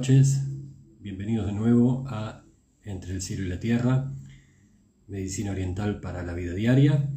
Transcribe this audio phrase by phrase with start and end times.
[0.00, 0.40] noches.
[1.00, 2.42] Bienvenidos de nuevo a
[2.84, 4.10] Entre el cielo y la tierra,
[5.08, 7.12] Medicina Oriental para la Vida Diaria.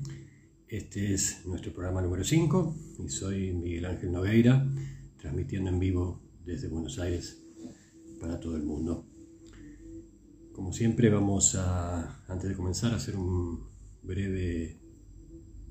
[0.68, 4.70] Este es nuestro programa número 5 y soy Miguel Ángel Nogueira,
[5.18, 7.42] transmitiendo en vivo desde Buenos Aires
[8.20, 9.08] para todo el mundo.
[10.52, 13.66] Como siempre vamos a, antes de comenzar, a hacer un
[14.02, 14.78] breve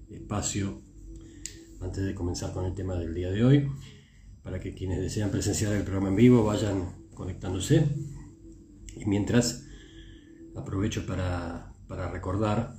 [0.08, 0.80] espacio
[1.82, 3.68] antes de comenzar con el tema del día de hoy
[4.42, 7.86] para que quienes desean presenciar el programa en vivo vayan conectándose.
[8.96, 9.64] Y mientras
[10.56, 11.72] aprovecho para,
[12.10, 12.74] recordar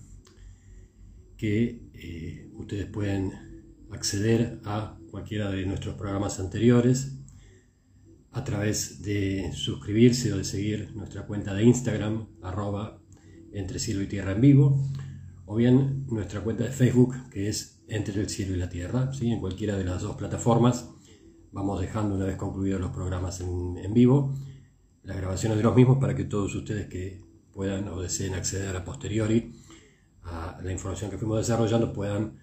[1.38, 3.31] que eh, ustedes pueden
[3.91, 7.19] acceder a cualquiera de nuestros programas anteriores
[8.31, 12.99] a través de suscribirse o de seguir nuestra cuenta de Instagram, arroba
[13.53, 14.83] entre cielo y tierra en vivo,
[15.45, 19.31] o bien nuestra cuenta de Facebook, que es entre el cielo y la tierra, ¿sí?
[19.31, 20.89] en cualquiera de las dos plataformas
[21.53, 24.33] vamos dejando una vez concluidos los programas en, vivo,
[25.03, 27.21] las grabaciones de los mismos para que todos ustedes que
[27.53, 29.53] puedan o deseen acceder a posteriori
[30.23, 32.39] a la información que fuimos desarrollando puedan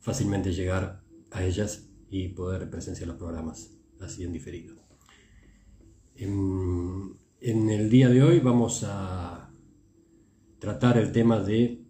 [0.00, 3.70] fácilmente llegar a ellas y poder presenciar los programas
[4.00, 4.76] así en diferido.
[6.16, 9.50] En, en el día de hoy vamos a
[10.58, 11.82] tratar el tema de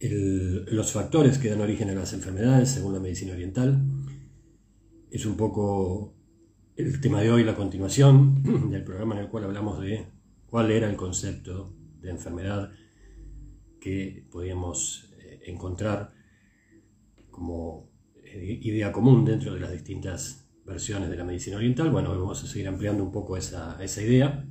[0.00, 3.80] los factores que dan origen a las enfermedades según la medicina oriental
[5.12, 6.14] es un poco
[6.74, 10.06] el tema de hoy, la continuación del programa en el cual hablamos de
[10.46, 12.72] cuál era el concepto de enfermedad
[13.78, 16.14] que podíamos eh, encontrar
[17.30, 17.90] como
[18.24, 21.90] eh, idea común dentro de las distintas versiones de la medicina oriental.
[21.90, 24.48] Bueno, vamos a seguir ampliando un poco esa, idea.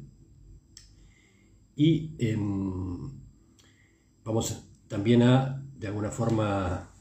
[1.76, 3.20] Y em,
[4.24, 6.92] vamos también a, de alguna forma,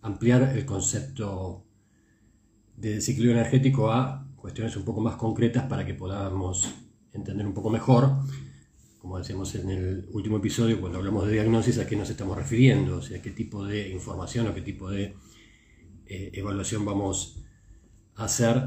[0.00, 1.61] ampliar el concepto
[2.82, 6.68] de desequilibrio energético a cuestiones un poco más concretas para que podamos
[7.12, 8.10] entender un poco mejor,
[8.98, 12.96] como decíamos en el último episodio, cuando hablamos de diagnosis, a qué nos estamos refiriendo,
[12.96, 15.14] o sea, qué tipo de información o qué tipo de
[16.06, 17.38] eh, evaluación vamos
[18.16, 18.60] a hacer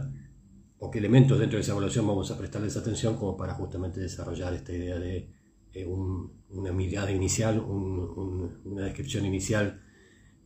[0.80, 4.54] o qué elementos dentro de esa evaluación vamos a prestarles atención como para justamente desarrollar
[4.54, 5.30] esta idea de
[5.74, 9.82] eh, una mirada inicial, una descripción inicial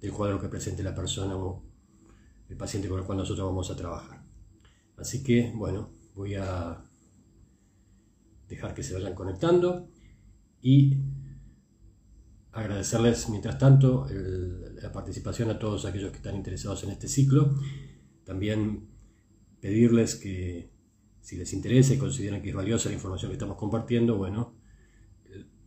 [0.02, 1.36] del cuadro que presente la persona
[2.50, 4.26] el paciente con el cual nosotros vamos a trabajar.
[4.98, 6.84] Así que, bueno, voy a
[8.48, 9.88] dejar que se vayan conectando
[10.62, 10.98] y
[12.52, 17.56] agradecerles mientras tanto la participación a todos aquellos que están interesados en este ciclo.
[18.26, 18.90] También
[19.62, 20.72] pedirles que
[21.22, 24.56] si les interesa y consideran que es valiosa la información que estamos compartiendo, bueno,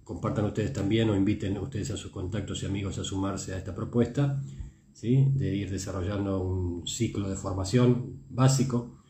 [0.03, 3.75] compartan ustedes también o inviten ustedes a sus contactos y amigos a sumarse a esta
[3.75, 4.43] propuesta
[5.01, 9.03] de ir desarrollando un ciclo de formación básico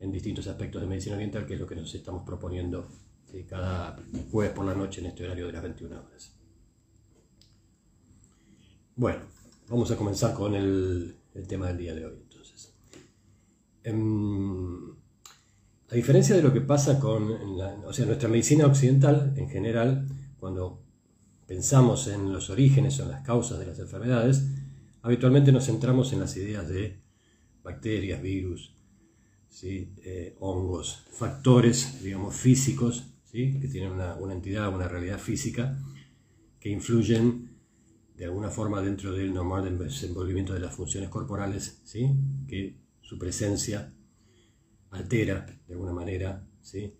[0.00, 2.88] en distintos aspectos de medicina oriental, que es lo que nos estamos proponiendo
[3.48, 3.96] cada
[4.30, 6.34] jueves por la noche en este horario de las 21 horas.
[8.96, 9.20] Bueno,
[9.68, 11.16] vamos a comenzar con el,
[11.46, 12.18] tema del día de hoy.
[12.20, 12.74] Entonces.
[13.84, 14.90] Em,
[15.90, 20.06] a diferencia de lo que pasa con o sea, nuestra medicina occidental en general,
[20.38, 20.82] cuando
[21.46, 24.44] pensamos en los orígenes o en las causas de las enfermedades,
[25.08, 27.00] Habitualmente nos centramos en las ideas de
[27.62, 28.74] bacterias, virus,
[29.62, 35.78] eh, hongos, factores, digamos, físicos, que tienen una, entidad, una realidad física,
[36.60, 37.56] que influyen
[38.18, 41.80] de alguna forma dentro del normal desenvolvimiento de las funciones corporales,
[42.46, 43.90] que su presencia
[44.90, 46.46] altera de alguna manera.
[46.74, 46.92] Eh,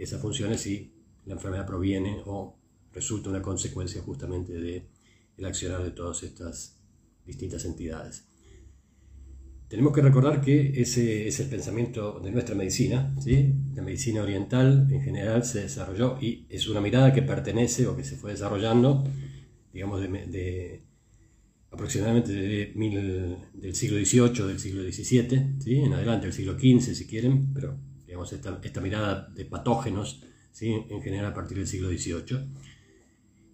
[0.00, 0.92] esas funciones y
[1.24, 2.58] la enfermedad proviene o
[2.92, 4.86] resulta una consecuencia justamente del
[5.38, 6.81] el accionar de todas estas
[7.26, 8.26] distintas entidades.
[9.72, 13.54] Tenemos que recordar que ese es el pensamiento de nuestra medicina, ¿sí?
[13.74, 18.04] la medicina oriental en general se desarrolló y es una mirada que pertenece o que
[18.04, 19.02] se fue desarrollando,
[19.72, 20.82] digamos, de,
[21.70, 25.76] aproximadamente del siglo XVIII, del siglo XVII, ¿sí?
[25.76, 30.84] en adelante del siglo XV si quieren, pero digamos esta, esta mirada de patógenos ¿sí?
[30.90, 32.46] en general a partir del siglo XVIII,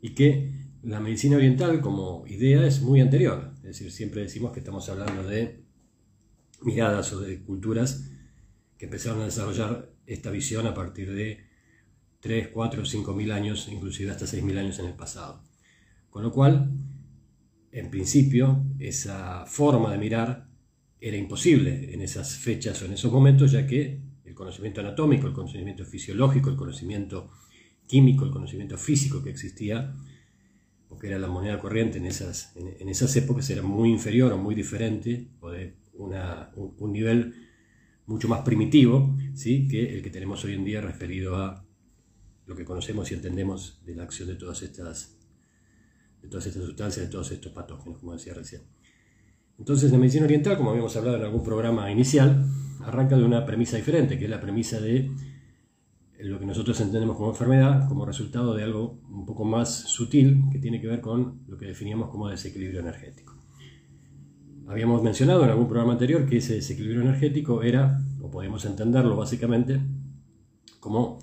[0.02, 0.50] y que
[0.82, 5.24] la medicina oriental como idea es muy anterior, es decir, siempre decimos que estamos hablando
[5.24, 5.64] de
[6.62, 8.10] miradas o de culturas
[8.76, 11.46] que empezaron a desarrollar esta visión a partir de
[12.20, 15.42] 3, 4, 5 mil años, inclusive hasta 6 mil años en el pasado.
[16.10, 16.70] Con lo cual,
[17.70, 20.48] en principio, esa forma de mirar
[21.00, 25.32] era imposible en esas fechas o en esos momentos, ya que el conocimiento anatómico, el
[25.32, 27.30] conocimiento fisiológico, el conocimiento
[27.86, 29.94] químico, el conocimiento físico que existía,
[30.98, 34.56] porque era la moneda corriente en esas, en, esas épocas, era muy inferior o muy
[34.56, 37.36] diferente, o de un, nivel
[38.06, 39.68] mucho más primitivo ¿sí?
[39.68, 41.64] que el que tenemos hoy en día referido a
[42.46, 45.16] lo que conocemos y entendemos de la acción de todas estas,
[46.20, 48.62] de todas estas sustancias, de todos estos patógenos, como decía recién.
[49.56, 52.44] Entonces, la medicina oriental, como habíamos hablado en algún programa inicial,
[52.82, 55.12] arranca de una premisa diferente, que es la premisa de
[56.18, 60.58] lo que nosotros entendemos como enfermedad como resultado de algo un poco más sutil que
[60.58, 63.34] tiene que ver con lo que definíamos como desequilibrio energético.
[64.66, 69.80] Habíamos mencionado en algún programa anterior que ese desequilibrio energético era, o podemos entenderlo básicamente,
[70.80, 71.18] como,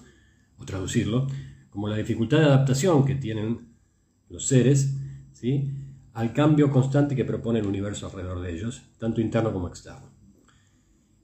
[0.58, 1.28] o traducirlo,
[1.70, 3.68] como la dificultad de adaptación que tienen
[4.30, 4.96] los seres
[5.34, 5.72] ¿sí?
[6.14, 10.10] al cambio constante que propone el universo alrededor de ellos, tanto interno como externo.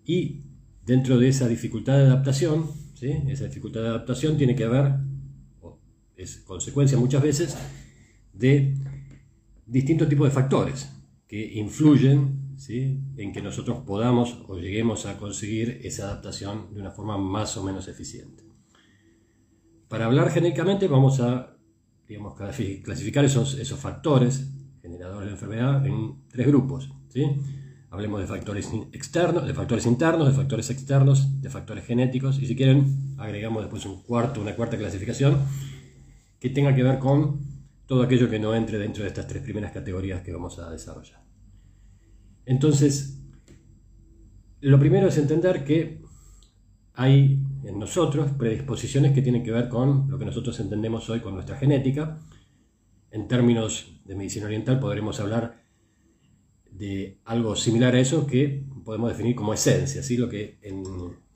[0.05, 0.41] Y
[0.85, 2.65] dentro de esa dificultad de adaptación,
[3.01, 4.93] esa dificultad de adaptación tiene que ver,
[5.61, 5.79] o
[6.15, 7.57] es consecuencia muchas veces,
[8.33, 8.77] de
[9.65, 10.91] distintos tipos de factores
[11.27, 17.17] que influyen en que nosotros podamos o lleguemos a conseguir esa adaptación de una forma
[17.17, 18.43] más o menos eficiente.
[19.87, 21.57] Para hablar genéricamente vamos a
[22.07, 22.35] digamos,
[22.83, 24.51] clasificar esos, esos factores
[24.81, 26.91] generadores de enfermedad en tres grupos.
[27.07, 27.25] ¿sí?
[27.91, 32.55] Hablemos de factores externos, de factores internos, de factores externos, de factores genéticos y si
[32.55, 35.37] quieren agregamos después un cuarto, una cuarta clasificación
[36.39, 37.41] que tenga que ver con
[37.85, 41.21] todo aquello que no entre dentro de estas tres primeras categorías que vamos a desarrollar.
[42.45, 43.21] Entonces,
[44.61, 46.01] lo primero es entender que
[46.93, 51.33] hay en nosotros predisposiciones que tienen que ver con lo que nosotros entendemos hoy con
[51.33, 52.19] nuestra genética.
[53.11, 55.60] En términos de medicina oriental podremos hablar
[56.71, 60.17] de algo similar a eso que podemos definir como esencia, ¿sí?
[60.17, 60.83] lo que en,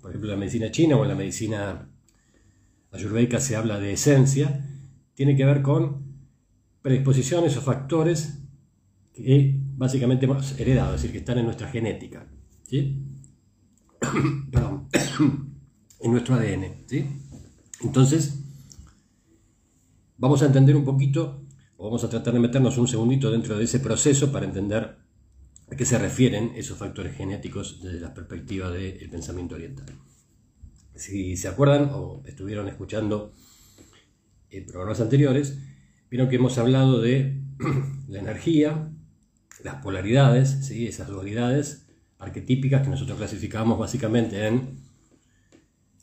[0.01, 1.89] por ejemplo, la medicina china o en la medicina
[2.91, 4.65] ayurvédica se habla de esencia,
[5.13, 6.03] tiene que ver con
[6.81, 8.39] predisposiciones o factores
[9.13, 12.27] que básicamente hemos heredado, es decir, que están en nuestra genética,
[12.63, 13.01] ¿sí?
[14.51, 14.87] Perdón,
[15.99, 16.85] en nuestro ADN.
[16.85, 17.05] ¿sí?
[17.81, 18.43] Entonces,
[20.17, 21.41] vamos a entender un poquito,
[21.77, 24.97] o vamos a tratar de meternos un segundito dentro de ese proceso para entender
[25.71, 29.87] ¿A qué se refieren esos factores genéticos desde la perspectiva del pensamiento oriental?
[30.93, 33.33] Si se acuerdan o estuvieron escuchando
[34.51, 35.57] eh, programas anteriores,
[36.09, 37.41] vieron que hemos hablado de
[38.07, 38.91] la energía,
[39.63, 40.87] las polaridades, ¿sí?
[40.87, 41.87] esas dualidades
[42.19, 44.79] arquetípicas que nosotros clasificamos básicamente en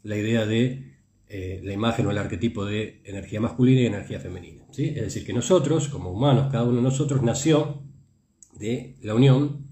[0.02, 0.92] la idea de
[1.28, 4.64] eh, la imagen o el arquetipo de energía masculina y energía femenina.
[4.72, 4.88] ¿sí?
[4.88, 7.91] Es decir, que nosotros, como humanos, cada uno de nosotros nació
[8.52, 9.66] de la unión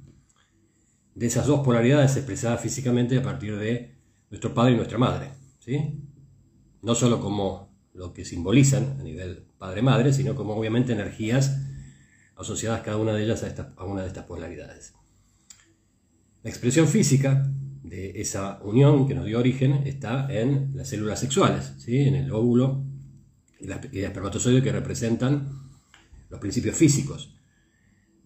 [1.14, 3.94] de esas dos polaridades expresadas físicamente a partir de
[4.30, 5.30] nuestro padre y nuestra madre.
[5.58, 6.00] ¿sí?
[6.82, 11.60] No solo como lo que simbolizan a nivel padre-madre, sino como obviamente energías
[12.36, 14.94] asociadas cada una de ellas a, a una de estas polaridades.
[16.42, 17.46] La expresión física
[17.82, 21.98] de esa unión que nos dio origen está en las células sexuales, ¿sí?
[21.98, 22.82] en el óvulo
[23.58, 25.68] y el espermatozoide que representan
[26.30, 27.34] los principios físicos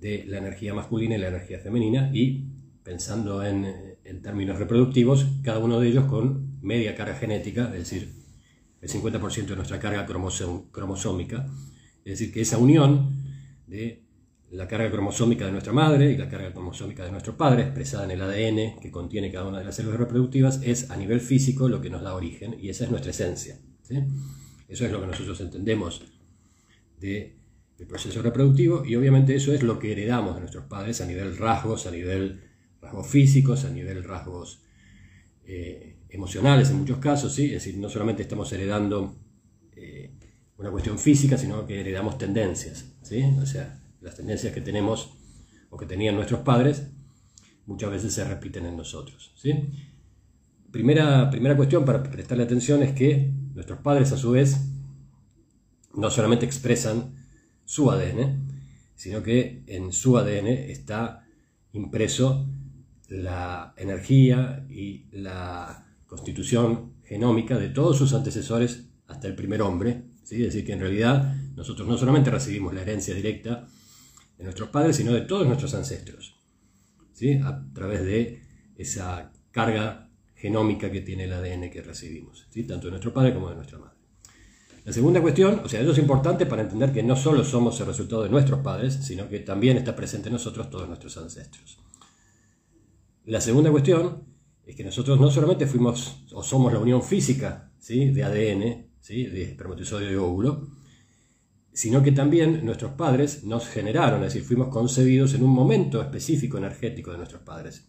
[0.04, 2.44] de la energía masculina y la energía femenina y
[2.82, 8.12] pensando en, términos reproductivos, cada uno de ellos con media carga genética, es decir,
[8.82, 11.46] el 50% de nuestra carga cromosómica,
[12.04, 13.25] es decir, que esa unión
[13.66, 14.02] de
[14.50, 18.11] la carga cromosómica de nuestra madre y la carga cromosómica de nuestro padre, expresada en
[18.11, 21.80] el ADN que contiene cada una de las células reproductivas, es a nivel físico lo
[21.80, 23.58] que nos da origen y esa es nuestra esencia.
[24.68, 26.02] Eso es lo que nosotros entendemos
[27.00, 27.43] de
[27.87, 31.87] proceso reproductivo y obviamente eso es lo que heredamos de nuestros padres a nivel rasgos,
[31.87, 32.43] a nivel
[32.81, 34.62] rasgos físicos, a nivel rasgos
[35.45, 37.47] eh, emocionales en muchos casos, ¿sí?
[37.47, 39.17] es decir, no solamente estamos heredando
[39.76, 40.12] eh,
[40.57, 43.23] una cuestión física, sino que heredamos tendencias, ¿sí?
[43.41, 45.17] o sea, las tendencias que tenemos
[45.71, 46.88] o que tenían nuestros padres
[47.67, 49.33] muchas veces se repiten en nosotros.
[49.37, 49.53] ¿sí?
[50.71, 54.61] Primera, primera cuestión para prestarle atención es que nuestros padres a su vez
[55.95, 57.24] no solamente expresan
[57.64, 58.49] su ADN,
[58.94, 61.26] sino que en su ADN está
[61.73, 62.47] impreso
[63.09, 70.04] la energía y la constitución genómica de todos sus antecesores hasta el primer hombre.
[70.23, 70.37] ¿sí?
[70.37, 73.66] Es decir, que en realidad nosotros no solamente recibimos la herencia directa
[74.38, 76.37] de nuestros padres, sino de todos nuestros ancestros,
[77.12, 77.35] ¿sí?
[77.42, 78.42] a través de
[78.76, 82.64] esa carga genómica que tiene el ADN que recibimos, ¿sí?
[82.64, 83.93] tanto de nuestro padre como de nuestra madre.
[84.85, 87.87] La segunda cuestión, o sea, eso es importante para entender que no solo somos el
[87.87, 91.79] resultado de nuestros padres, sino que también está presente en nosotros todos nuestros ancestros.
[93.25, 94.25] La segunda cuestión
[94.67, 98.11] es que nosotros no solamente fuimos o somos la unión física ¿sí?
[98.11, 99.25] de ADN, ¿sí?
[99.25, 100.69] de espermatozoide y óvulo,
[101.73, 106.59] sino que también nuestros padres nos generaron, es decir, fuimos concebidos en un momento específico
[106.59, 107.87] energético de nuestros padres.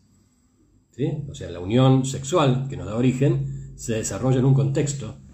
[1.27, 5.24] o sea, la unión sexual que nos da origen, se desarrolla en un contexto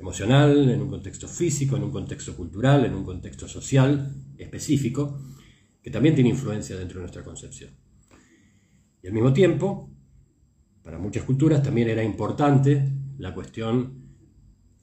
[0.00, 5.20] emocional, en un contexto físico, en un contexto cultural, en un contexto social específico,
[5.82, 7.70] que también tiene influencia dentro de nuestra concepción.
[9.02, 9.90] Y al mismo tiempo,
[10.82, 14.00] para muchas culturas también era importante la cuestión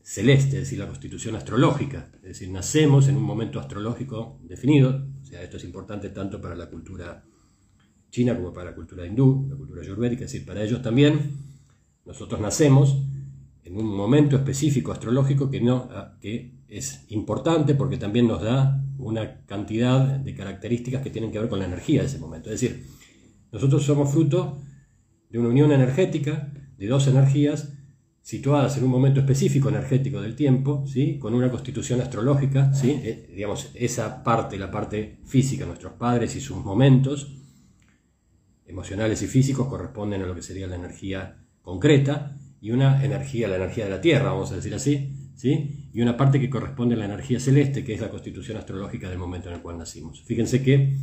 [0.04, 5.26] celeste, es decir, la constitución astrológica, es decir, nacemos en un momento astrológico definido, o
[5.26, 7.26] sea, esto es importante tanto para la cultura
[8.10, 11.36] china como para la cultura hindú, la cultura ayurvédica, es decir, para ellos también
[12.06, 13.04] nosotros nacemos
[13.68, 18.82] en un momento específico astrológico que, no, ah, que es importante porque también nos da
[18.98, 22.50] una cantidad de características que tienen que ver con la energía de ese momento.
[22.50, 22.86] Es decir,
[23.52, 24.62] nosotros somos fruto
[25.30, 27.74] de una unión energética de dos energías
[28.22, 31.18] situadas en un momento específico energético del tiempo, ¿sí?
[31.20, 32.92] con una constitución astrológica, ¿sí?
[33.04, 37.38] Eh, digamos, esa parte, la parte física, nuestros padres y sus momentos
[38.66, 43.58] emocionales y físicos corresponden a lo que sería la energía concreta, y una energía, la
[43.58, 45.90] energía de la Tierra, vamos a decir así, ¿sí?
[45.94, 49.20] y una parte que corresponde a la energía celeste, que es la constitución astrológica del
[49.20, 50.24] momento en el cual nacimos.
[50.24, 50.98] Fíjense que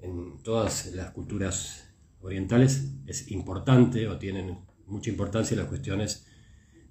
[0.00, 1.88] en todas las culturas
[2.20, 6.26] orientales es importante o tienen mucha importancia las cuestiones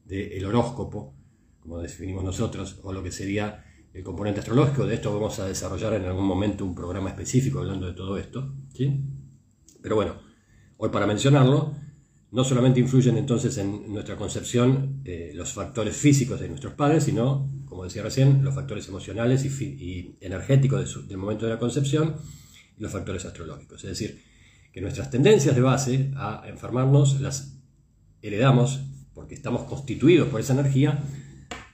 [0.06, 1.16] del horóscopo,
[1.60, 4.86] como definimos nosotros, o lo que sería el componente astrológico.
[4.86, 8.54] De esto vamos a desarrollar en algún momento un programa específico hablando de todo esto.
[8.74, 9.04] ¿sí?
[9.82, 10.16] Pero bueno,
[10.78, 11.76] hoy para mencionarlo,
[12.32, 17.52] no solamente influyen entonces en nuestra concepción eh, los factores físicos de nuestros padres, sino,
[17.66, 22.16] como decía recién, los factores emocionales y, energéticos del momento de la concepción
[22.78, 23.84] y los factores astrológicos.
[23.84, 24.24] Es decir,
[24.72, 27.58] que nuestras tendencias de base a enfermarnos las
[28.22, 28.80] heredamos
[29.14, 31.04] porque estamos constituidos por esa energía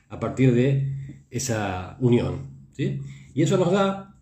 [0.10, 2.58] a partir de esa unión.
[2.78, 4.18] Y eso nos da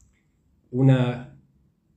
[0.72, 1.38] una,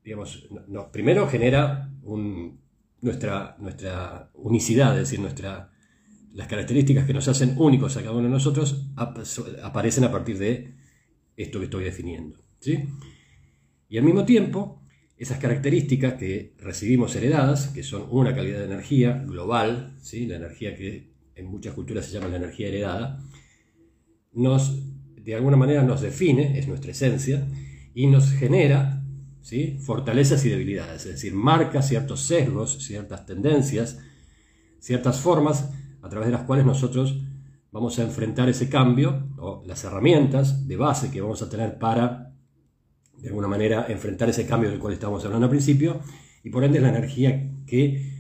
[0.05, 0.49] digamos,
[0.93, 2.61] primero genera un
[3.01, 5.71] nuestra, nuestra unicidad, es decir, nuestra,
[6.33, 10.75] las características que nos hacen únicos a cada uno de nosotros aparecen a partir de
[11.37, 12.39] esto que estoy definiendo.
[12.61, 12.85] ¿sí?
[13.89, 14.83] Y al mismo tiempo,
[15.17, 20.27] esas características que recibimos heredadas, que son una calidad de energía global, ¿sí?
[20.27, 23.21] la energía que en muchas culturas se llama la energía heredada,
[24.33, 24.83] nos,
[25.17, 27.47] de alguna manera nos define, es nuestra esencia,
[27.95, 28.98] y nos genera
[29.81, 33.99] fortalezas y debilidades, es decir, marca ciertos sesgos, ciertas tendencias,
[34.79, 35.71] ciertas formas
[36.03, 37.19] a través de las cuales nosotros
[37.71, 42.35] vamos a enfrentar ese cambio o las herramientas de base que vamos a tener para,
[43.17, 46.01] de alguna manera, enfrentar ese cambio del cual estábamos hablando al principio
[46.45, 48.19] y por ende la energía que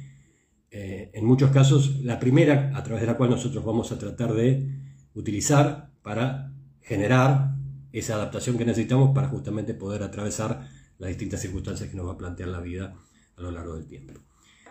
[0.70, 4.34] eh, en muchos casos la primera a través de la cual nosotros vamos a tratar
[4.34, 4.68] de
[5.14, 7.54] utilizar para generar
[7.92, 12.18] esa adaptación que necesitamos para justamente poder atravesar las distintas circunstancias que nos va a
[12.18, 12.94] plantear la vida
[13.36, 14.14] a lo largo del tiempo.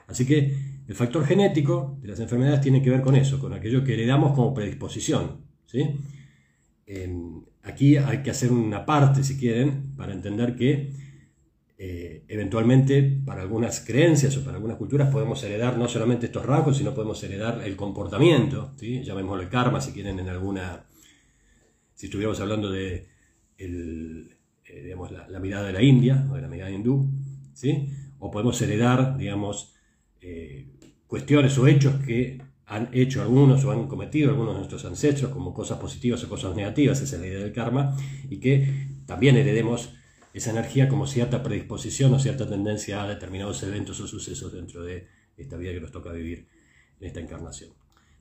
[0.07, 0.55] Así que
[0.88, 4.34] el factor genético de las enfermedades tiene que ver con eso, con aquello que heredamos
[4.34, 5.46] como predisposición.
[5.65, 5.84] ¿sí?
[7.63, 10.93] aquí hay que hacer una parte, si quieren, para entender que
[11.77, 16.77] eh, eventualmente para algunas creencias o para algunas culturas podemos heredar no solamente estos rasgos,
[16.77, 20.86] sino podemos heredar el comportamiento, llamémoslo el karma si quieren en alguna,
[21.93, 23.07] si estuviéramos hablando de
[23.57, 24.38] el,
[24.70, 27.10] eh, digamos, la, mirada de la India o de la mirada hindú,
[27.54, 27.90] ¿sí?
[28.20, 29.74] o podemos heredar digamos,
[30.22, 30.68] eh,
[31.08, 35.54] cuestiones o hechos que han hecho algunos o han cometido algunos de nuestros ancestros como
[35.54, 37.96] cosas positivas o cosas negativas, esa es la idea del karma,
[38.30, 39.94] y que también heredemos
[40.34, 45.08] esa energía como cierta predisposición o cierta tendencia a determinados eventos o sucesos dentro de
[45.38, 46.48] esta vida que nos toca vivir
[47.00, 47.72] en esta encarnación.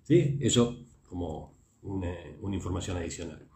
[0.04, 0.38] ¿Sí?
[0.40, 3.46] Eso como una información adicional.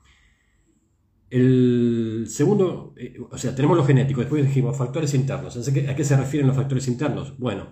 [1.30, 5.56] El segundo, eh, o sea, tenemos lo genético, después dijimos factores internos.
[5.56, 7.38] ¿A qué se refieren los factores internos?
[7.38, 7.68] Bueno,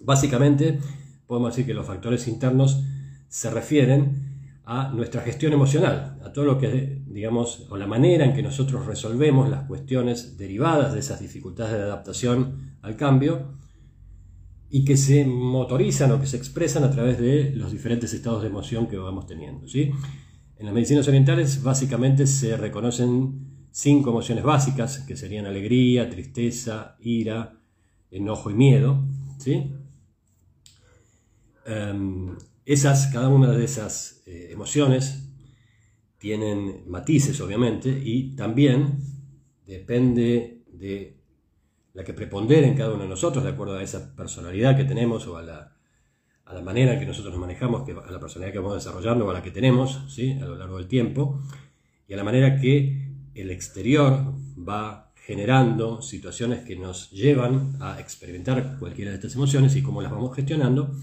[0.00, 0.80] básicamente
[1.26, 2.82] podemos decir que los factores internos
[3.28, 8.34] se refieren a nuestra gestión emocional, a todo lo que, digamos, o la manera en
[8.34, 13.58] que nosotros resolvemos las cuestiones derivadas de esas dificultades de adaptación al cambio
[14.70, 18.48] y que se motorizan o que se expresan a través de los diferentes estados de
[18.48, 19.68] emoción que vamos teniendo.
[19.68, 19.92] ¿sí?
[20.58, 27.58] En las medicinas orientales básicamente se reconocen cinco emociones básicas, que serían alegría, tristeza, ira,
[28.10, 29.04] enojo y miedo.
[29.38, 29.72] ¿sí?
[31.66, 35.28] Em, esas, cada una de esas eh, emociones
[36.18, 38.98] tienen matices, obviamente, y también
[39.66, 41.18] depende de
[41.94, 45.26] la que prepondere en cada uno de nosotros, de acuerdo a esa personalidad que tenemos
[45.26, 45.73] o a la
[46.54, 49.42] la manera que nosotros nos manejamos, a la personalidad que vamos desarrollando o a la
[49.42, 50.32] que tenemos ¿sí?
[50.40, 51.40] a lo largo del tiempo,
[52.06, 58.76] y a la manera que el exterior va generando situaciones que nos llevan a experimentar
[58.78, 60.94] cualquiera de estas emociones y cómo las vamos gestionando,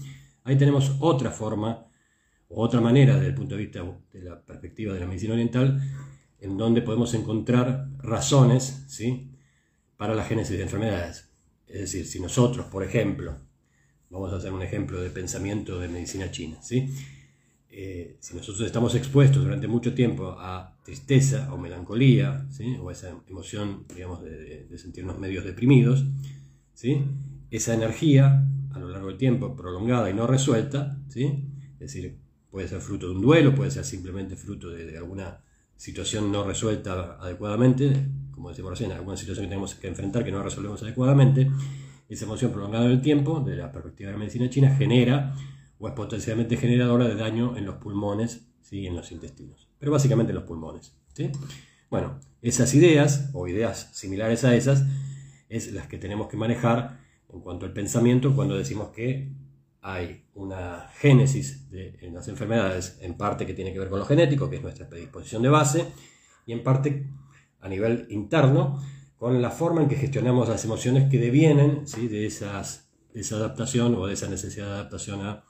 [0.44, 1.86] ahí tenemos otra forma,
[2.48, 5.80] otra manera desde el punto de vista de la perspectiva de la medicina oriental,
[6.40, 9.32] en donde podemos encontrar razones ¿sí?
[9.96, 11.30] para la génesis de enfermedades.
[11.66, 13.36] Es decir, si nosotros, por ejemplo,
[14.12, 16.88] vamos a hacer un ejemplo de pensamiento de medicina china, ¿sí?
[17.74, 22.76] Eh, si nosotros estamos expuestos durante mucho tiempo a tristeza o melancolía, ¿sí?
[22.78, 26.04] o esa emoción, digamos, de, sentirnos medios deprimidos,
[26.74, 27.02] ¿sí?
[27.50, 31.46] esa energía a lo largo del tiempo, prolongada y no resuelta, ¿sí?
[31.74, 32.18] es decir,
[32.50, 35.40] puede ser fruto de un duelo, puede ser simplemente fruto de, alguna
[35.74, 37.90] situación no resuelta adecuadamente,
[38.32, 41.50] como decíamos recién, alguna situación que tenemos que enfrentar que no resolvemos adecuadamente,
[42.12, 45.34] esa emoción prolongada en el tiempo, de la perspectiva de la medicina china, genera
[45.78, 50.30] o es potencialmente generadora de daño en los pulmones y en los intestinos, pero básicamente
[50.30, 50.96] en los pulmones.
[51.90, 54.86] Bueno, esas ideas o ideas similares a esas
[55.50, 56.98] es las que tenemos que manejar
[57.30, 59.30] en cuanto al pensamiento cuando decimos que
[59.82, 64.06] hay una génesis de, en las enfermedades, en parte que tiene que ver con lo
[64.06, 65.86] genético, que es nuestra predisposición de base,
[66.46, 67.10] y en parte
[67.60, 68.82] a nivel interno,
[69.22, 72.58] con la forma en que gestionamos las emociones que devienen de, esa
[73.36, 75.44] adaptación o de esa necesidad de adaptación a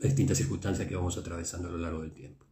[0.00, 2.46] distintas circunstancias que vamos atravesando a lo largo del tiempo.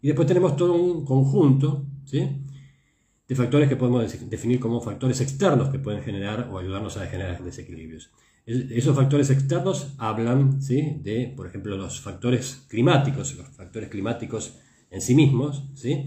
[0.00, 5.80] Y después tenemos todo un conjunto de factores que podemos definir como factores externos que
[5.80, 8.12] pueden generar o ayudarnos a generar desequilibrios.
[8.46, 14.58] esos factores externos hablan de, por ejemplo, los factores climáticos, los factores climáticos
[14.92, 16.06] en sí mismos, es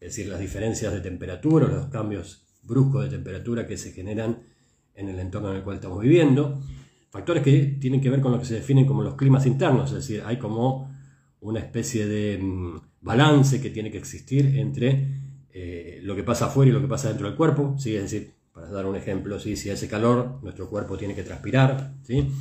[0.00, 4.38] decir, las diferencias de temperatura, los cambios bruscos de temperatura que se generan
[4.94, 6.60] en el entorno en el cual estamos viviendo,
[7.14, 9.98] Factores que tienen que ver con lo que se definen como los climas internos, es
[9.98, 10.92] decir, hay como
[11.42, 15.06] una especie de mm, balance que tiene que existir entre
[15.52, 17.94] eh, lo que pasa afuera y lo que pasa dentro del cuerpo, ¿sí?
[17.94, 19.54] es decir, para dar un ejemplo, ¿sí?
[19.54, 22.32] si hace calor, nuestro cuerpo tiene que transpirar, ¿sí?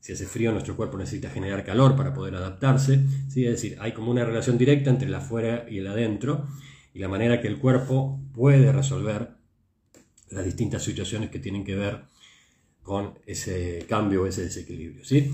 [0.00, 3.44] si hace frío, nuestro cuerpo necesita generar calor para poder adaptarse, ¿sí?
[3.44, 6.48] es decir, hay como una relación directa entre el afuera y el adentro,
[6.92, 9.35] y la manera que el cuerpo puede resolver
[10.30, 12.04] las distintas situaciones que tienen que ver
[12.82, 15.04] con ese cambio, ese desequilibrio.
[15.04, 15.32] ¿sí?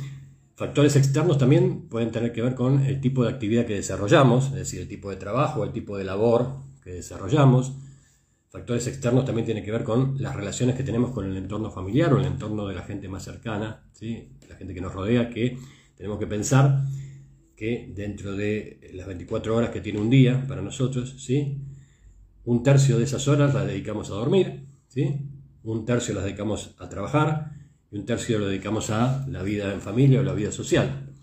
[0.54, 4.54] Factores externos también pueden tener que ver con el tipo de actividad que desarrollamos, es
[4.54, 7.72] decir, el tipo de trabajo, el tipo de labor que desarrollamos.
[8.48, 12.12] Factores externos también tienen que ver con las relaciones que tenemos con el entorno familiar
[12.12, 14.28] o el entorno de la gente más cercana, ¿sí?
[14.48, 15.58] la gente que nos rodea, que
[15.96, 16.84] tenemos que pensar
[17.56, 21.58] que dentro de las 24 horas que tiene un día para nosotros, ¿sí?
[22.44, 25.20] un tercio de esas horas las dedicamos a dormir, ¿sí?
[25.62, 27.52] un tercio lo dedicamos a trabajar
[27.90, 31.14] y un tercio lo dedicamos a la vida en familia o la vida social.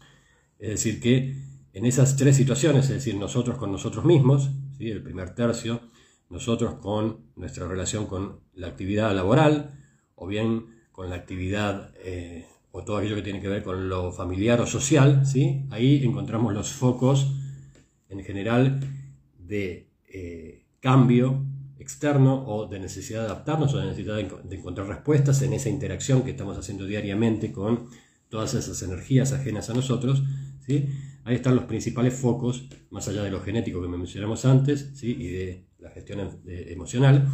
[0.58, 1.36] Es decir, que
[1.74, 4.90] en esas tres situaciones, es decir, nosotros con nosotros mismos, ¿sí?
[4.90, 5.82] el primer tercio,
[6.30, 9.76] nosotros con nuestra relación con la actividad laboral,
[10.16, 14.12] o bien con la actividad eh, o todo aquello que tiene que ver con lo
[14.12, 15.66] familiar o social, ¿sí?
[15.70, 17.32] ahí encontramos los focos
[18.10, 18.80] en general
[19.38, 21.46] de eh, cambio
[21.90, 26.22] externo o de necesidad de adaptarnos o de necesidad de, encontrar respuestas en esa interacción
[26.22, 27.90] que estamos haciendo diariamente con
[28.30, 30.22] todas esas energías ajenas a nosotros,
[30.60, 30.88] ¿sí?
[31.24, 35.18] ahí están los principales focos, más allá de lo genético que mencionamos antes ¿sí?
[35.20, 37.28] y de la gestión em, emocional,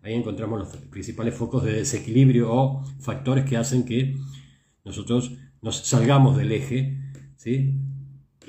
[0.00, 4.16] ahí encontramos los principales focos de desequilibrio o factores que hacen que
[4.86, 6.96] nosotros nos salgamos del eje
[7.36, 7.74] ¿sí?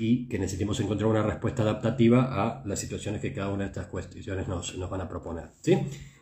[0.00, 3.86] Y que necesitemos encontrar una respuesta adaptativa a las situaciones que cada una de estas
[3.88, 5.50] cuestiones nos, nos van a proponer.
[5.60, 5.76] ¿sí?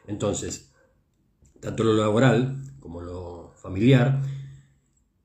[0.08, 0.74] Entonces,
[1.60, 4.20] tanto lo laboral como lo familiar,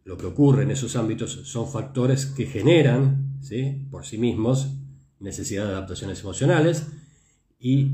[0.04, 3.88] lo que ocurre en esos ámbitos son factores que generan ¿sí?
[3.89, 4.76] por sí mismos
[5.20, 6.92] necesidad de adaptaciones emocionales
[7.60, 7.94] y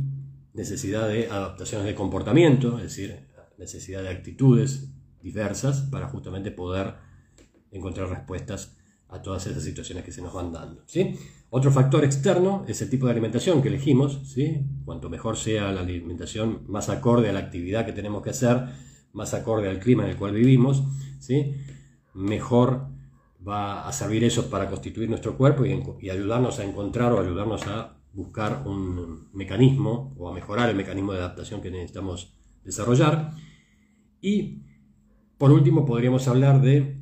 [0.53, 4.89] necesidad de adaptaciones de comportamiento, es decir, necesidad de actitudes
[5.21, 6.95] diversas para justamente poder
[7.71, 8.78] encontrar respuestas
[9.09, 10.83] a todas esas situaciones que se nos van dando.
[10.85, 11.15] ¿sí?
[11.49, 14.19] Otro factor externo es el tipo de alimentación que elegimos.
[14.23, 14.65] ¿sí?
[14.85, 18.65] Cuanto mejor sea la alimentación, más acorde a la actividad que tenemos que hacer,
[19.13, 20.83] más acorde al clima en el cual vivimos,
[21.19, 21.55] ¿sí?
[22.13, 22.87] mejor
[23.47, 27.65] va a servir eso para constituir nuestro cuerpo y, y ayudarnos a encontrar o ayudarnos
[27.67, 33.31] a buscar un mecanismo o a mejorar el mecanismo de adaptación que necesitamos desarrollar.
[34.21, 34.63] Y
[35.37, 36.98] por último podríamos hablar de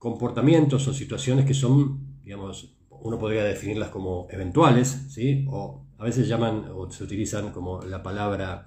[0.00, 5.44] comportamientos o situaciones que son, digamos, uno podría definirlas como eventuales, ¿sí?
[5.50, 8.66] o a veces llaman o se utilizan como la palabra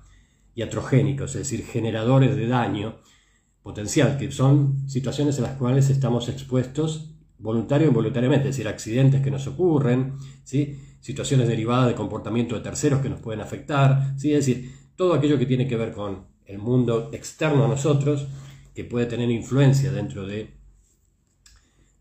[0.53, 2.99] iatrogénicos, es decir, generadores de daño
[3.63, 9.23] potencial, que son situaciones en las cuales estamos expuestos voluntario o involuntariamente, es decir, accidentes
[9.23, 10.79] que nos ocurren, ¿sí?
[11.01, 14.31] situaciones derivadas de comportamiento de terceros que nos pueden afectar, ¿sí?
[14.33, 18.27] es decir, todo aquello que tiene que ver con el mundo externo a nosotros,
[18.75, 20.61] que puede tener influencia dentro de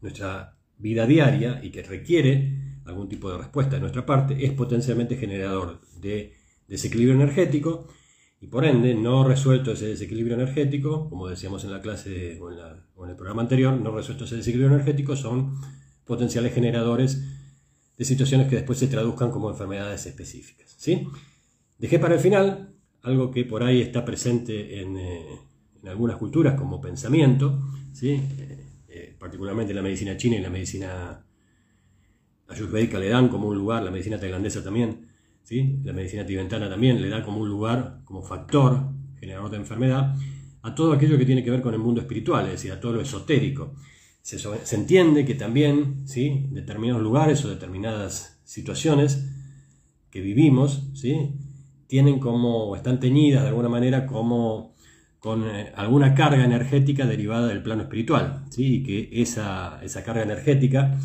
[0.03, 5.17] nuestra vida diaria y que requiere algún tipo de respuesta de nuestra parte, es potencialmente
[5.17, 6.35] generador de
[6.69, 7.89] desequilibrio energético
[8.41, 12.51] y por ende no resuelto ese desequilibrio energético, como decíamos en la clase o
[13.05, 15.55] en, el programa anterior, no resuelto ese desequilibrio energético son
[16.05, 17.23] potenciales generadores
[17.97, 20.75] de situaciones que después se traduzcan como enfermedades específicas.
[20.77, 21.07] ¿sí?
[21.79, 25.39] Dejé para el final algo que por ahí está presente en, eh,
[25.85, 27.61] algunas culturas como pensamiento,
[27.93, 28.21] ¿sí?
[29.23, 31.25] Particularmente la medicina china y la medicina
[32.49, 35.07] ayurvédica le dan como un lugar, la medicina tailandesa también,
[35.45, 35.79] ¿sí?
[35.85, 38.89] la medicina tibetana también le da como un lugar, como factor
[39.21, 40.17] generador de enfermedad,
[40.63, 42.95] a todo aquello que tiene que ver con el mundo espiritual, es decir, a todo
[42.95, 43.77] lo esotérico.
[44.23, 44.39] Se,
[44.75, 46.49] entiende que también ¿sí?
[46.51, 49.25] determinados lugares o determinadas situaciones
[50.11, 51.37] que vivimos ¿sí?
[51.87, 54.72] tienen como, están teñidas de alguna manera como
[55.23, 58.77] con eh, alguna carga energética derivada del plano espiritual, ¿sí?
[58.77, 60.99] y que esa, esa carga energética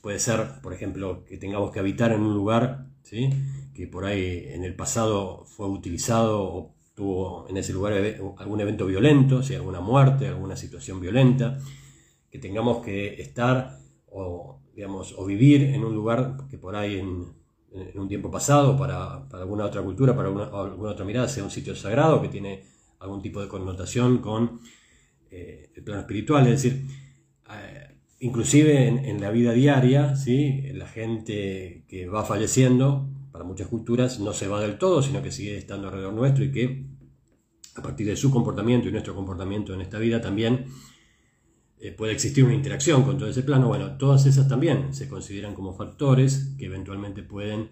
[0.00, 3.30] puede ser, por ejemplo, que tengamos que habitar en un lugar ¿sí?
[3.74, 7.94] que por ahí en el pasado fue utilizado o tuvo en ese lugar
[8.38, 11.58] algún evento violento, si alguna muerte, alguna situación violenta,
[12.30, 17.43] que tengamos que estar o, digamos, o vivir en un lugar que por ahí en,
[17.94, 22.22] un tiempo pasado, para, alguna otra cultura, para alguna otra mirada, sea un sitio sagrado
[22.22, 22.64] que tiene
[23.00, 24.60] algún tipo de connotación con
[25.30, 26.84] eh, el plano espiritual, es decir,
[27.50, 30.62] eh, inclusive en, la vida diaria, ¿sí?
[30.72, 35.32] la gente que va falleciendo, para muchas culturas, no se va del todo, sino que
[35.32, 36.86] sigue estando alrededor nuestro y que
[37.74, 40.66] a partir de su comportamiento y nuestro comportamiento en esta vida también
[41.84, 43.68] eh, puede existir una interacción con todo ese plano.
[43.68, 47.68] Bueno, todas esas también se consideran como factores que eventualmente pueden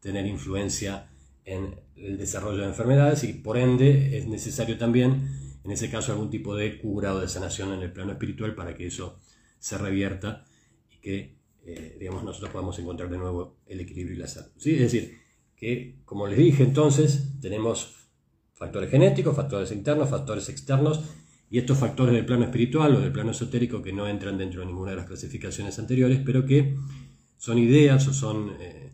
[0.00, 1.08] tener influencia
[1.46, 5.30] en el desarrollo de enfermedades y por ende es necesario también,
[5.64, 8.74] en ese caso, algún tipo de cura o de sanación en el plano espiritual para
[8.74, 9.18] que eso
[9.58, 10.44] se revierta
[10.90, 14.50] y que eh, digamos, nosotros podamos encontrar de nuevo el equilibrio y la salud.
[14.58, 14.74] ¿sí?
[14.74, 15.20] Es decir,
[15.56, 18.10] que como les dije entonces, tenemos
[18.52, 21.00] factores genéticos, factores internos, factores externos,
[21.54, 24.66] y estos factores del plano espiritual o del plano esotérico que no entran dentro de
[24.66, 26.74] ninguna de las clasificaciones anteriores, pero que
[27.36, 28.90] son ideas o son, eh,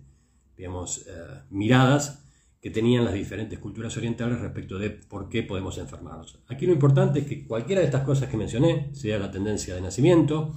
[0.59, 2.23] digamos, eh, miradas
[2.61, 6.39] que tenían las diferentes culturas orientales respecto de por qué podemos enfermarnos.
[6.49, 9.81] Aquí lo importante es que cualquiera de estas cosas que mencioné, sea la tendencia de
[9.81, 10.55] nacimiento,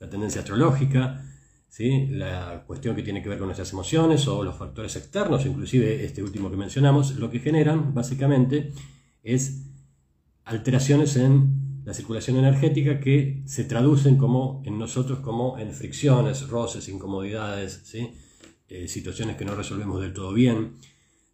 [0.00, 1.24] la tendencia astrológica,
[1.68, 2.08] ¿sí?
[2.08, 6.20] la cuestión que tiene que ver con nuestras emociones o los factores externos, inclusive este
[6.20, 8.72] último que mencionamos, lo que generan básicamente
[9.22, 9.67] es
[10.48, 16.88] alteraciones en la circulación energética que se traducen como en nosotros como en fricciones, roces,
[16.88, 18.10] incomodidades, ¿sí?
[18.68, 20.74] Eh, situaciones que no resolvemos del todo bien.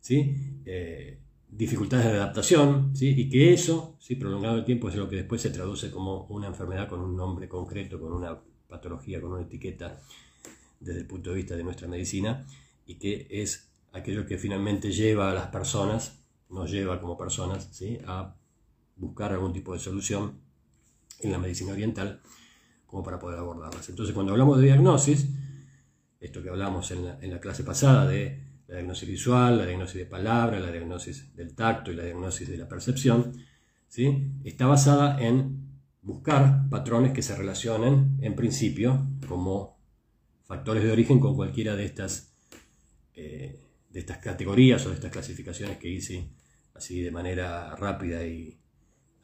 [0.04, 0.36] ¿sí?
[0.66, 3.14] Eh, dificultades de adaptación, ¿sí?
[3.16, 6.88] y que eso, prolongado el tiempo, es lo que después se traduce como una enfermedad
[6.88, 9.98] con un nombre concreto, con una patología, con una etiqueta
[10.78, 12.46] desde el punto de vista de nuestra medicina,
[12.86, 17.98] y que es aquello que finalmente lleva a las personas, nos lleva como personas, ¿sí?
[18.06, 18.36] a
[18.96, 20.40] buscar algún tipo de solución
[21.20, 22.20] en la medicina oriental
[22.86, 23.88] como para poder abordarlas.
[23.88, 25.28] Entonces, cuando hablamos de diagnosis,
[26.20, 30.60] esto que hablamos en la, clase pasada de la diagnosis visual, la diagnosis de palabra,
[30.60, 33.32] la diagnosis del tacto y la diagnosis de la percepción,
[33.88, 34.32] ¿sí?
[34.44, 35.64] está basada en
[36.02, 39.78] buscar patrones que se relacionen, en principio, como
[40.44, 42.34] factores de origen con cualquiera de estas,
[43.14, 46.28] eh, de estas categorías o de estas clasificaciones que hice
[46.74, 48.58] así de manera rápida y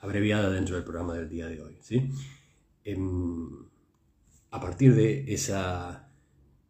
[0.01, 1.77] abreviada dentro del programa del día de hoy.
[1.81, 2.11] ¿sí?
[2.85, 3.49] Em,
[4.51, 6.09] a partir de esa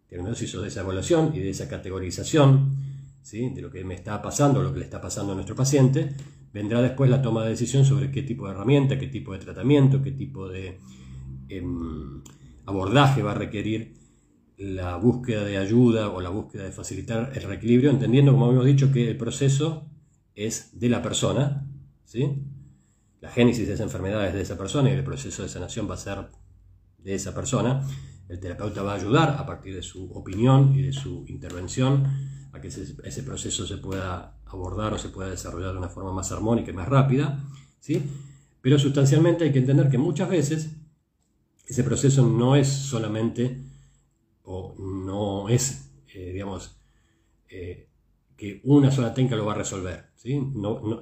[0.09, 2.77] diagnóstico de esa evaluación y de esa categorización
[3.23, 3.51] ¿sí?
[3.51, 6.11] de lo que me está pasando, lo que le está pasando a nuestro paciente,
[6.53, 10.03] vendrá después la toma de decisión sobre qué tipo de herramienta, qué tipo de tratamiento,
[10.03, 10.79] qué tipo de
[11.49, 12.23] em,
[12.67, 13.95] abordaje va a requerir
[14.59, 18.93] la búsqueda de ayuda o la búsqueda de facilitar el reequilibrio, entendiendo, como hemos dicho,
[18.93, 19.87] que el proceso
[20.35, 21.67] es de la persona,
[22.05, 22.29] ¿sí?
[23.21, 25.95] La génesis de esa enfermedad es de esa persona y el proceso de sanación va
[25.95, 26.29] a ser
[26.99, 27.87] de esa persona,
[28.29, 32.07] el terapeuta va a ayudar a partir de su opinión y de su intervención
[32.53, 36.33] a que ese, proceso se pueda abordar o se pueda desarrollar de una forma más
[36.33, 37.45] armónica y más rápida.
[37.79, 38.03] ¿sí?
[38.61, 40.71] Pero sustancialmente hay que entender que muchas veces
[41.67, 43.63] ese proceso no es solamente
[44.43, 46.77] o no es, eh, digamos,
[47.49, 47.89] eh,
[48.37, 50.10] que una sola técnica lo va a resolver.
[50.21, 50.39] ¿Sí?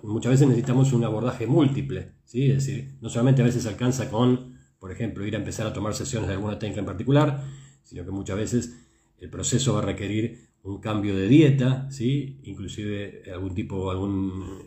[0.03, 2.13] muchas veces necesitamos un abordaje múltiple.
[2.25, 2.51] ¿sí?
[2.51, 5.95] Es decir, no solamente a veces alcanza con por ejemplo, ir a empezar a tomar
[5.95, 7.45] sesiones de alguna técnica en particular,
[7.83, 8.77] sino que muchas veces
[9.19, 12.39] el proceso va a requerir un cambio de dieta, ¿sí?
[12.45, 14.63] inclusive algún tipo, algún,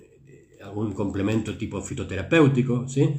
[0.63, 3.09] algún complemento tipo fitoterapéutico, ¿sí?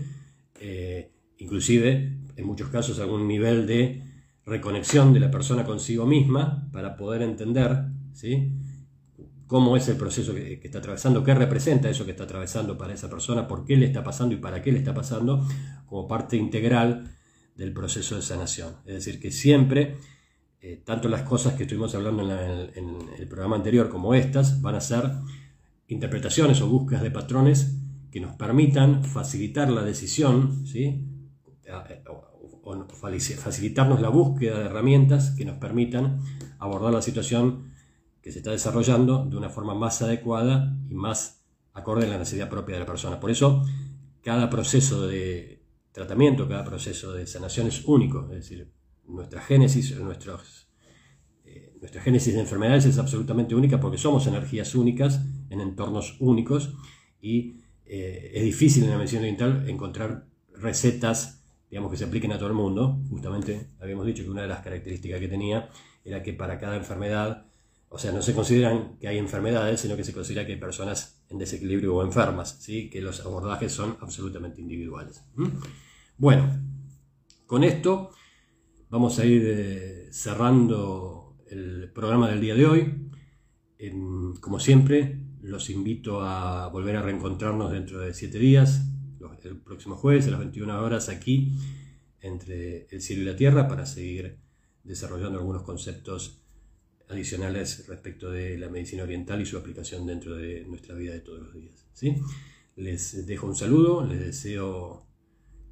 [0.61, 4.03] Eh, inclusive en muchos casos algún nivel de
[4.45, 8.53] reconexión de la persona consigo misma para poder entender ¿sí?
[9.53, 13.11] Cómo es el proceso que, está atravesando, qué representa eso que está atravesando para esa
[13.11, 15.47] persona, por qué le está pasando y para qué le está pasando,
[15.85, 17.15] como parte integral
[17.55, 18.77] del proceso de sanación.
[18.87, 19.99] Es decir, que siempre,
[20.63, 24.81] eh, tanto las cosas que estuvimos hablando en, el programa anterior como estas, van a
[24.81, 25.11] ser
[25.87, 27.77] interpretaciones o búsquedas de patrones
[28.11, 31.05] que nos permitan facilitar la decisión, ¿sí?
[32.65, 36.21] o facilitarnos la búsqueda de herramientas que nos permitan
[36.59, 37.72] abordar la situación
[38.23, 42.49] que se está desarrollando de una forma más adecuada y más acorde a la necesidad
[42.49, 43.19] propia de la persona.
[43.19, 43.65] Por eso,
[44.23, 48.73] cada proceso de tratamiento, cada proceso de sanación es único, es decir,
[49.07, 50.69] nuestra génesis, nuestros,
[51.45, 56.75] eh, nuestra génesis de enfermedades es absolutamente única porque somos energías únicas en entornos únicos
[57.21, 62.39] y eh, es difícil en la medicina oriental encontrar recetas, digamos, que se apliquen a
[62.39, 63.01] todo el mundo.
[63.11, 65.69] Justamente habíamos dicho que una de las características que tenía
[66.05, 67.47] era que para cada enfermedad
[67.95, 71.23] o sea, no se consideran que hay enfermedades, sino que se considera que hay personas
[71.29, 72.89] en desequilibrio o enfermas, ¿sí?
[72.89, 75.23] que los abordajes son absolutamente individuales.
[76.17, 76.59] Bueno,
[77.47, 78.11] con esto
[78.89, 83.11] vamos a ir eh, cerrando el programa del día de hoy.
[84.41, 88.87] como siempre, los invito a volver a reencontrarnos dentro de siete días,
[89.45, 91.53] el próximo jueves a las 21 horas aquí,
[92.21, 94.39] entre el cielo y la tierra, para seguir
[94.85, 96.42] desarrollando algunos conceptos
[97.09, 101.41] adicionales respecto de la medicina oriental y su aplicación dentro de nuestra vida de todos
[101.41, 101.87] los días.
[101.93, 102.17] ¿sí?
[102.77, 105.07] Les dejo un saludo, les deseo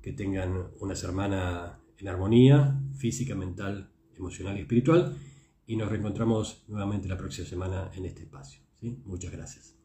[0.02, 5.16] que tengan una semana en armonía física, mental, emocional y espiritual
[5.66, 8.60] y nos reencontramos nuevamente la próxima semana en este espacio.
[8.74, 9.02] ¿sí?
[9.04, 9.79] Muchas gracias.